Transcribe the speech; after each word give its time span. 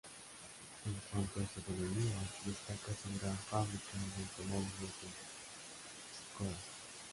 En 0.87 0.93
cuanto 1.11 1.39
a 1.39 1.45
su 1.53 1.59
economía, 1.59 2.15
destaca 2.45 2.91
su 3.03 3.19
gran 3.21 3.37
fábrica 3.37 3.93
de 4.17 4.23
automóviles 4.23 4.79
de 4.81 6.33
Škoda. 6.49 6.57